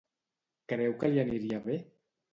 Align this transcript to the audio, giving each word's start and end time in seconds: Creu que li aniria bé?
Creu 0.73 0.95
que 1.03 1.13
li 1.13 1.23
aniria 1.27 1.63
bé? 1.71 1.81